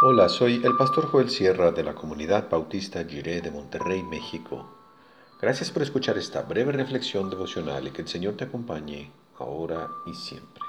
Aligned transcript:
Hola, 0.00 0.28
soy 0.28 0.62
el 0.64 0.76
pastor 0.76 1.08
Joel 1.08 1.28
Sierra 1.28 1.72
de 1.72 1.82
la 1.82 1.92
comunidad 1.92 2.48
bautista 2.48 3.02
Giré 3.02 3.40
de 3.40 3.50
Monterrey, 3.50 4.04
México. 4.04 4.64
Gracias 5.42 5.72
por 5.72 5.82
escuchar 5.82 6.16
esta 6.16 6.42
breve 6.42 6.70
reflexión 6.70 7.28
devocional 7.28 7.88
y 7.88 7.90
que 7.90 8.02
el 8.02 8.06
Señor 8.06 8.34
te 8.34 8.44
acompañe 8.44 9.10
ahora 9.40 9.88
y 10.06 10.14
siempre. 10.14 10.62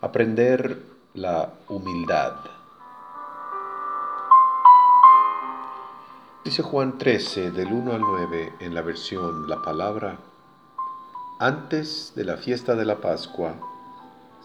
Aprender 0.00 0.80
la 1.12 1.52
humildad. 1.68 2.36
Dice 6.42 6.62
Juan 6.62 6.96
13, 6.96 7.50
del 7.50 7.70
1 7.70 7.92
al 7.92 8.00
9, 8.00 8.54
en 8.60 8.74
la 8.74 8.80
versión 8.80 9.46
La 9.46 9.60
Palabra, 9.60 10.20
antes 11.38 12.14
de 12.16 12.24
la 12.24 12.38
fiesta 12.38 12.76
de 12.76 12.86
la 12.86 13.02
Pascua, 13.02 13.56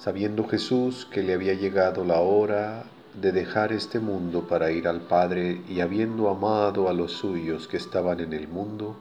sabiendo 0.04 0.46
Jesús 0.50 1.08
que 1.10 1.24
le 1.24 1.34
había 1.34 1.54
llegado 1.54 2.04
la 2.04 2.20
hora 2.20 2.84
de 3.22 3.32
dejar 3.32 3.72
este 3.72 4.00
mundo 4.00 4.50
para 4.50 4.70
ir 4.70 4.86
al 4.90 5.00
Padre 5.00 5.62
y 5.70 5.80
habiendo 5.80 6.28
amado 6.28 6.90
a 6.90 6.94
los 6.94 7.14
suyos 7.14 7.70
que 7.70 7.78
estaban 7.78 8.20
en 8.20 8.34
el 8.34 8.50
mundo, 8.50 8.98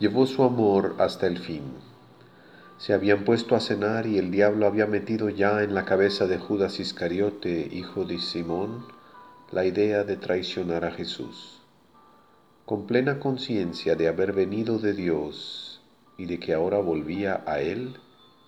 llevó 0.00 0.24
su 0.26 0.42
amor 0.42 0.94
hasta 0.98 1.26
el 1.26 1.38
fin. 1.38 1.64
Se 2.78 2.94
habían 2.94 3.24
puesto 3.24 3.54
a 3.54 3.60
cenar 3.60 4.06
y 4.06 4.16
el 4.16 4.30
diablo 4.30 4.66
había 4.66 4.86
metido 4.86 5.28
ya 5.28 5.62
en 5.62 5.74
la 5.74 5.84
cabeza 5.84 6.26
de 6.26 6.38
Judas 6.38 6.80
Iscariote, 6.80 7.68
hijo 7.70 8.06
de 8.06 8.18
Simón, 8.18 8.86
la 9.52 9.66
idea 9.66 10.04
de 10.04 10.16
traicionar 10.16 10.86
a 10.86 10.92
Jesús. 10.92 11.60
Con 12.64 12.86
plena 12.86 13.20
conciencia 13.20 13.94
de 13.94 14.08
haber 14.08 14.32
venido 14.32 14.78
de 14.78 14.94
Dios 14.94 15.82
y 16.16 16.24
de 16.24 16.40
que 16.40 16.54
ahora 16.54 16.78
volvía 16.78 17.44
a 17.46 17.60
Él, 17.60 17.98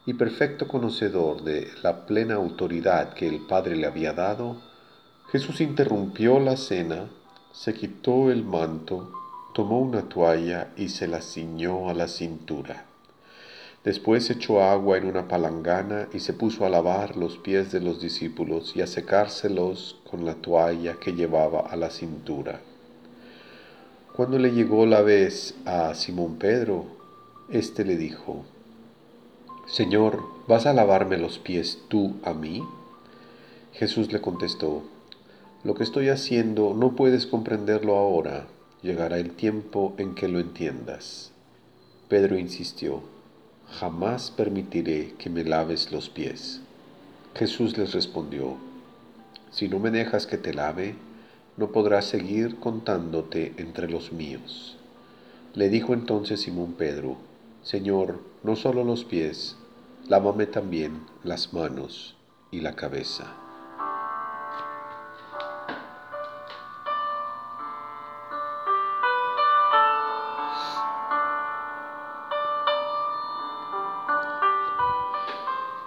y 0.07 0.15
perfecto 0.15 0.69
conocedor 0.69 1.43
de 1.43 1.69
la 1.83 2.07
plena 2.07 2.37
autoridad 2.37 3.13
que 3.13 3.27
el 3.27 3.41
Padre 3.41 3.75
le 3.75 3.87
había 3.87 4.13
dado, 4.13 4.57
Jesús 5.33 5.61
interrumpió 5.61 6.39
la 6.39 6.57
cena, 6.57 7.11
se 7.53 7.75
quitó 7.75 8.31
el 8.31 8.45
manto, 8.45 9.11
tomó 9.53 9.81
una 9.81 10.09
toalla 10.09 10.69
y 10.77 10.91
se 10.91 11.09
la 11.09 11.21
ciñó 11.21 11.91
a 11.91 11.95
la 11.95 12.07
cintura. 12.07 12.85
Después 13.83 14.31
echó 14.31 14.63
agua 14.63 14.97
en 14.97 15.07
una 15.07 15.27
palangana 15.27 16.09
y 16.13 16.21
se 16.21 16.33
puso 16.33 16.65
a 16.65 16.69
lavar 16.69 17.17
los 17.17 17.39
pies 17.39 17.73
de 17.73 17.81
los 17.81 18.01
discípulos 18.01 18.75
y 18.77 18.83
a 18.83 18.87
secárselos 18.87 20.01
con 20.09 20.25
la 20.25 20.35
toalla 20.35 21.01
que 21.01 21.15
llevaba 21.15 21.61
a 21.61 21.77
la 21.77 21.91
cintura. 21.91 22.61
Cuando 24.15 24.39
le 24.39 24.53
llegó 24.53 24.87
la 24.87 25.03
vez 25.03 25.57
a 25.67 25.95
Simón 25.95 26.37
Pedro, 26.37 26.87
éste 27.49 27.85
le 27.85 27.97
dijo, 27.97 28.45
Señor, 29.67 30.23
¿vas 30.47 30.65
a 30.65 30.73
lavarme 30.73 31.19
los 31.19 31.41
pies 31.41 31.81
tú 31.89 32.15
a 32.23 32.33
mí? 32.33 32.63
Jesús 33.73 34.13
le 34.13 34.21
contestó, 34.21 34.85
Lo 35.65 35.75
que 35.75 35.83
estoy 35.83 36.09
haciendo 36.09 36.73
no 36.73 36.95
puedes 36.95 37.27
comprenderlo 37.27 37.97
ahora, 37.97 38.47
llegará 38.83 39.19
el 39.19 39.33
tiempo 39.33 39.93
en 39.99 40.15
que 40.15 40.29
lo 40.29 40.39
entiendas. 40.39 41.33
Pedro 42.09 42.39
insistió, 42.39 43.03
Jamás 43.69 44.31
permitiré 44.31 45.15
que 45.19 45.31
me 45.31 45.43
laves 45.43 45.91
los 45.91 46.09
pies. 46.11 46.61
Jesús 47.35 47.77
les 47.77 47.93
respondió, 47.93 48.59
Si 49.51 49.69
no 49.69 49.81
me 49.81 49.91
dejas 49.91 50.29
que 50.29 50.39
te 50.39 50.55
lave, 50.55 50.95
no 51.57 51.73
podrás 51.73 52.05
seguir 52.05 52.61
contándote 52.61 53.53
entre 53.57 53.91
los 53.91 54.13
míos. 54.13 54.77
Le 55.55 55.71
dijo 55.71 55.93
entonces 55.93 56.43
Simón 56.43 56.75
Pedro, 56.75 57.17
Señor, 57.67 58.21
no 58.45 58.55
solo 58.55 58.85
los 58.85 59.05
pies, 59.05 59.57
lávame 60.07 60.47
también 60.47 61.01
las 61.25 61.53
manos 61.53 62.15
y 62.53 62.61
la 62.61 62.77
cabeza. 62.77 63.25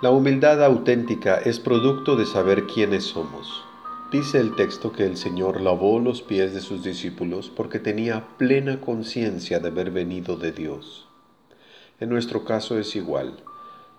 La 0.02 0.10
humildad 0.10 0.62
auténtica 0.62 1.38
es 1.38 1.62
producto 1.62 2.18
de 2.18 2.26
saber 2.26 2.68
quiénes 2.68 3.06
somos. 3.06 3.64
Dice 4.12 4.42
el 4.42 4.54
texto 4.58 4.92
que 4.92 5.06
el 5.06 5.16
Señor 5.16 5.62
lavó 5.62 6.02
los 6.02 6.22
pies 6.22 6.54
de 6.54 6.60
sus 6.60 6.84
discípulos 6.84 7.50
porque 7.50 7.80
tenía 7.80 8.28
plena 8.38 8.82
conciencia 8.82 9.60
de 9.60 9.70
haber 9.70 9.92
venido 9.92 10.36
de 10.36 10.52
Dios. 10.52 11.09
En 12.00 12.10
nuestro 12.10 12.46
caso 12.46 12.80
es 12.80 12.96
igual. 12.96 13.34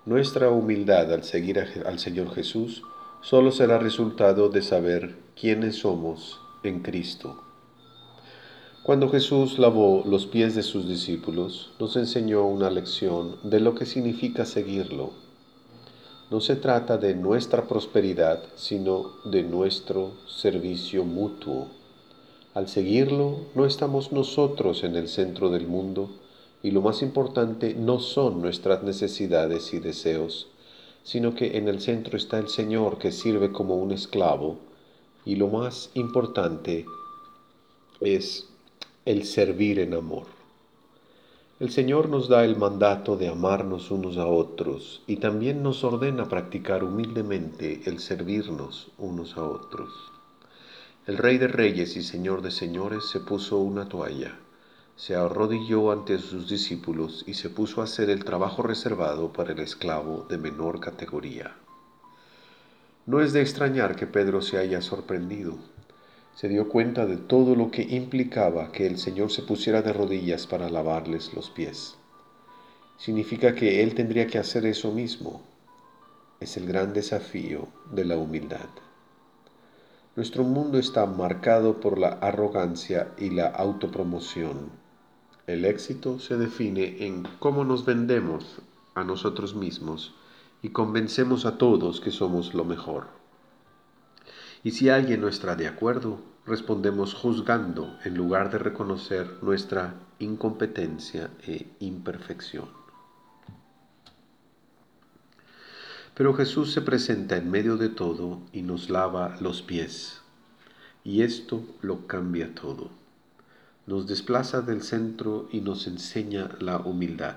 Nuestra 0.06 0.50
humildad 0.50 1.12
al 1.12 1.25
seguir 1.25 1.59
al 1.59 1.99
Señor 1.99 2.34
Jesús 2.34 2.83
solo 3.21 3.50
será 3.50 3.78
resultado 3.78 4.49
de 4.49 4.62
saber 4.62 5.16
quiénes 5.38 5.77
somos 5.77 6.41
en 6.62 6.81
Cristo. 6.81 7.43
Cuando 8.83 9.10
Jesús 9.10 9.59
lavó 9.59 10.03
los 10.06 10.27
pies 10.27 10.55
de 10.55 10.62
sus 10.62 10.89
discípulos, 10.89 11.72
nos 11.78 11.97
enseñó 11.97 12.47
una 12.47 12.71
lección 12.71 13.37
de 13.43 13.60
lo 13.60 13.75
que 13.75 13.84
significa 13.84 14.47
seguirlo. 14.47 15.10
No 16.31 16.41
se 16.41 16.56
trata 16.56 16.97
de 16.97 17.15
nuestra 17.15 17.69
prosperidad, 17.69 18.43
sino 18.55 19.12
de 19.25 19.43
nuestro 19.43 20.12
servicio 20.27 21.05
mutuo. 21.05 21.69
Al 22.55 22.69
seguirlo, 22.69 23.41
no 23.55 23.66
estamos 23.66 24.12
nosotros 24.12 24.83
en 24.83 24.97
el 24.97 25.09
centro 25.09 25.50
del 25.50 25.66
mundo, 25.66 26.10
y 26.62 26.71
lo 26.72 26.82
más 26.82 27.03
importante 27.03 27.75
no 27.75 28.00
son 28.00 28.43
nuestras 28.43 28.82
necesidades 28.82 29.72
y 29.72 29.78
deseos, 29.78 30.48
sino 31.03 31.34
que 31.34 31.56
en 31.56 31.69
el 31.69 31.81
centro 31.81 32.16
está 32.16 32.38
el 32.38 32.48
Señor 32.48 32.98
que 32.98 33.12
sirve 33.12 33.50
como 33.53 33.76
un 33.76 33.93
esclavo 33.93 34.59
y 35.25 35.37
lo 35.37 35.48
más 35.48 35.91
importante 35.94 36.84
es 38.00 38.48
el 39.04 39.25
servir 39.25 39.78
en 39.78 39.94
amor. 39.94 40.26
El 41.59 41.71
Señor 41.71 42.09
nos 42.09 42.28
da 42.28 42.44
el 42.44 42.56
mandato 42.56 43.16
de 43.16 43.28
amarnos 43.28 43.91
unos 43.91 44.16
a 44.16 44.27
otros 44.27 45.03
y 45.06 45.16
también 45.16 45.62
nos 45.62 45.84
ordena 45.84 46.27
practicar 46.27 46.84
humildemente 46.84 47.82
el 47.84 47.98
servirnos 47.98 48.88
unos 48.98 49.37
a 49.37 49.44
otros. 49.44 49.91
El 51.06 51.19
Rey 51.19 51.38
de 51.38 51.48
Reyes 51.48 51.97
y 51.97 52.03
Señor 52.03 52.41
de 52.41 52.50
Señores 52.50 53.04
se 53.10 53.21
puso 53.21 53.59
una 53.59 53.88
toalla 53.88 54.38
se 55.00 55.16
arrodilló 55.16 55.93
ante 55.93 56.19
sus 56.19 56.47
discípulos 56.47 57.25
y 57.27 57.33
se 57.33 57.49
puso 57.49 57.81
a 57.81 57.84
hacer 57.84 58.11
el 58.11 58.22
trabajo 58.22 58.62
reservado 58.62 59.33
para 59.33 59.53
el 59.53 59.61
esclavo 59.61 60.27
de 60.28 60.37
menor 60.37 60.78
categoría. 60.78 61.56
No 63.06 63.22
es 63.22 63.33
de 63.33 63.41
extrañar 63.41 63.97
que 63.97 64.06
Pedro 64.06 64.43
se 64.43 64.59
haya 64.59 64.83
sorprendido. 64.83 65.56
Se 66.34 66.49
dio 66.49 66.69
cuenta 66.69 67.06
de 67.06 67.16
todo 67.16 67.55
lo 67.56 67.71
que 67.71 67.81
implicaba 67.81 68.72
que 68.72 68.87
el 68.87 68.99
Señor 68.99 69.33
se 69.33 69.41
pusiera 69.41 69.81
de 69.81 69.94
rodillas 69.94 70.47
para 70.47 70.69
lavarles 70.69 71.33
los 71.33 71.49
pies. 71.49 71.94
Significa 72.99 73.55
que 73.55 73.83
Él 73.83 73.94
tendría 73.94 74.27
que 74.27 74.37
hacer 74.37 74.66
eso 74.66 74.93
mismo. 74.93 75.41
Es 76.41 76.59
el 76.59 76.66
gran 76.66 76.93
desafío 76.93 77.69
de 77.91 78.05
la 78.05 78.19
humildad. 78.19 78.69
Nuestro 80.15 80.44
mundo 80.44 80.78
está 80.78 81.06
marcado 81.06 81.81
por 81.81 81.99
la 81.99 82.09
arrogancia 82.09 83.12
y 83.16 83.31
la 83.31 83.47
autopromoción 83.47 84.78
el 85.53 85.65
éxito 85.65 86.21
se 86.21 86.37
define 86.37 87.05
en 87.06 87.25
cómo 87.41 87.65
nos 87.65 87.84
vendemos 87.84 88.59
a 88.94 89.03
nosotros 89.03 89.55
mismos 89.55 90.15
y 90.62 90.69
convencemos 90.69 91.44
a 91.44 91.59
todos 91.59 92.00
que 92.00 92.12
somos 92.12 92.55
lo 92.55 92.65
mejor. 92.65 93.09
Y 94.62 94.72
si 94.72 94.91
alguien 94.91 95.22
no 95.22 95.28
está 95.28 95.56
de 95.56 95.66
acuerdo, 95.66 96.21
respondemos 96.47 97.15
juzgando 97.15 97.99
en 98.05 98.15
lugar 98.15 98.50
de 98.53 98.59
reconocer 98.59 99.43
nuestra 99.43 99.94
incompetencia 100.19 101.31
e 101.47 101.66
imperfección. 101.80 102.69
Pero 106.15 106.34
Jesús 106.34 106.72
se 106.72 106.83
presenta 106.83 107.36
en 107.36 107.51
medio 107.51 107.77
de 107.77 107.89
todo 107.89 108.41
y 108.53 108.63
nos 108.63 108.89
lava 108.91 109.36
los 109.41 109.63
pies, 109.63 110.21
y 111.03 111.22
esto 111.22 111.65
lo 111.80 112.07
cambia 112.07 112.54
todo 112.54 113.00
nos 113.86 114.06
desplaza 114.06 114.60
del 114.60 114.82
centro 114.82 115.48
y 115.50 115.60
nos 115.60 115.86
enseña 115.86 116.50
la 116.60 116.78
humildad. 116.78 117.36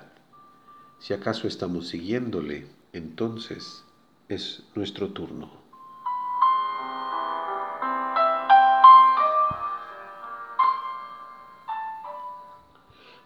Si 0.99 1.13
acaso 1.13 1.47
estamos 1.47 1.87
siguiéndole, 1.87 2.67
entonces 2.93 3.83
es 4.29 4.63
nuestro 4.75 5.09
turno. 5.09 5.63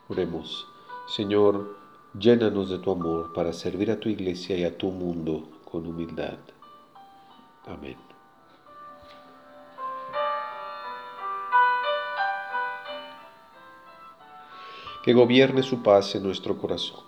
Oremos, 0.10 0.68
Señor, 1.08 1.78
llénanos 2.18 2.70
de 2.70 2.80
tu 2.80 2.92
amor 2.92 3.34
para 3.34 3.52
servir 3.52 3.92
a 3.92 4.00
tu 4.00 4.08
iglesia 4.08 4.56
y 4.58 4.64
a 4.64 4.78
tu 4.78 4.90
mundo 4.90 5.50
con 5.66 5.86
humildad. 5.86 6.38
Amén. 7.66 8.07
Que 15.08 15.14
gobierne 15.14 15.64
su 15.64 15.84
paz 15.84 16.16
en 16.16 16.24
nuestro 16.24 16.58
corazón, 16.58 17.06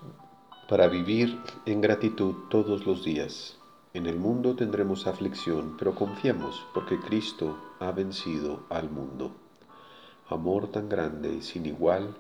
para 0.69 0.87
vivir 0.87 1.37
en 1.65 1.81
gratitud 1.81 2.33
todos 2.49 2.85
los 2.85 3.03
días. 3.03 3.57
En 3.93 4.05
el 4.05 4.17
mundo 4.17 4.55
tendremos 4.55 5.05
aflicción, 5.05 5.75
pero 5.77 5.95
confiemos 5.95 6.65
porque 6.73 6.97
Cristo 6.97 7.57
ha 7.81 7.91
vencido 7.91 8.61
al 8.69 8.89
mundo. 8.89 9.31
Amor 10.29 10.69
tan 10.69 10.87
grande 10.87 11.33
y 11.33 11.41
sin 11.41 11.65
igual, 11.65 12.15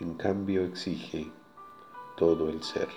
en 0.00 0.12
cambio 0.16 0.64
exige 0.64 1.32
todo 2.18 2.50
el 2.50 2.62
ser. 2.62 2.88